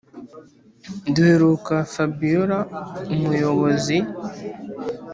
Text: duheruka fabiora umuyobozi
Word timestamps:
duheruka 1.13 1.75
fabiora 1.93 2.59
umuyobozi 3.13 3.97